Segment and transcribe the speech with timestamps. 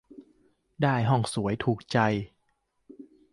[0.81, 1.97] ได้ห้องสวยถูกใจ